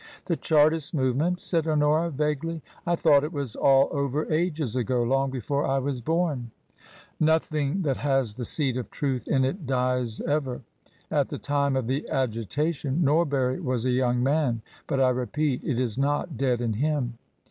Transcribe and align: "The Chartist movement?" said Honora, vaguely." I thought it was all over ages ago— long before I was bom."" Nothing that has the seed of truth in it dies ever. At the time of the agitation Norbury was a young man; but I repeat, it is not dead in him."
"The 0.25 0.35
Chartist 0.35 0.95
movement?" 0.95 1.41
said 1.41 1.67
Honora, 1.67 2.09
vaguely." 2.09 2.63
I 2.87 2.95
thought 2.95 3.23
it 3.23 3.31
was 3.31 3.55
all 3.55 3.87
over 3.91 4.25
ages 4.33 4.75
ago— 4.75 5.03
long 5.03 5.29
before 5.29 5.63
I 5.63 5.77
was 5.77 6.01
bom."" 6.01 6.49
Nothing 7.19 7.83
that 7.83 7.97
has 7.97 8.33
the 8.33 8.43
seed 8.43 8.77
of 8.77 8.89
truth 8.89 9.27
in 9.27 9.45
it 9.45 9.67
dies 9.67 10.19
ever. 10.21 10.63
At 11.11 11.29
the 11.29 11.37
time 11.37 11.75
of 11.75 11.85
the 11.85 12.09
agitation 12.09 13.03
Norbury 13.03 13.59
was 13.59 13.85
a 13.85 13.91
young 13.91 14.23
man; 14.23 14.63
but 14.87 14.99
I 14.99 15.09
repeat, 15.09 15.61
it 15.63 15.79
is 15.79 15.99
not 15.99 16.35
dead 16.35 16.61
in 16.61 16.73
him." 16.73 17.19